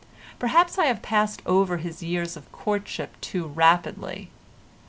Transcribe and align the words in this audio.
Perhaps 0.39 0.79
I 0.79 0.85
have 0.85 1.03
passed 1.03 1.43
over 1.45 1.77
his 1.77 2.01
years 2.01 2.35
of 2.35 2.51
courtship 2.51 3.21
too 3.21 3.45
rapidly. 3.45 4.31